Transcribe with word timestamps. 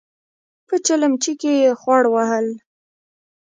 په 0.67 0.75
چلمچي 0.85 1.33
کې 1.41 1.51
يې 1.61 1.69
خوړ 1.79 2.03
وهل. 2.13 2.47